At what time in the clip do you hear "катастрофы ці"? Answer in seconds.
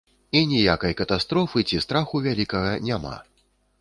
1.01-1.81